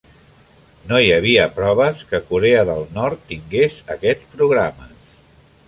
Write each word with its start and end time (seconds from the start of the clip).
No 0.91 1.01
hi 1.07 1.11
havia 1.17 1.43
proves 1.57 2.01
que 2.13 2.21
Corea 2.31 2.65
del 2.71 2.83
Nord 2.97 3.23
tingués 3.33 3.77
aquests 3.97 4.35
programes. 4.35 5.17